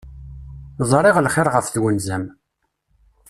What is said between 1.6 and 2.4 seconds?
twenza-m.